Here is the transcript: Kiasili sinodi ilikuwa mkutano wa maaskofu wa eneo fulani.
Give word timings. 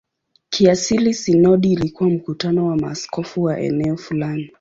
Kiasili 0.49 1.13
sinodi 1.13 1.71
ilikuwa 1.73 2.09
mkutano 2.09 2.65
wa 2.65 2.77
maaskofu 2.77 3.43
wa 3.43 3.59
eneo 3.59 3.97
fulani. 3.97 4.49